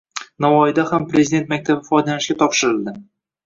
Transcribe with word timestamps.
Navoiyda 0.45 0.85
ham 0.93 1.05
Prezident 1.11 1.47
maktabi 1.53 1.87
foydalanishga 1.93 2.41
topshirildi 2.43 2.99